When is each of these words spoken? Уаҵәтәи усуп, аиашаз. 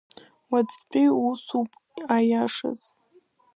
Уаҵәтәи 0.51 1.07
усуп, 1.29 1.71
аиашаз. 2.15 2.79